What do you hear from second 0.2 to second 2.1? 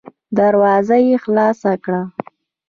دروازه يې خلاصه کړه.